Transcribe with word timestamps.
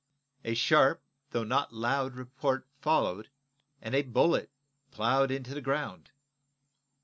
A 0.43 0.55
sharp, 0.55 1.03
though 1.29 1.43
not 1.43 1.75
loud 1.75 2.15
report 2.15 2.65
followed, 2.79 3.29
and 3.83 3.93
a 3.93 4.01
bullet 4.01 4.49
plowed 4.89 5.29
into 5.29 5.53
the 5.53 5.61
ground. 5.61 6.09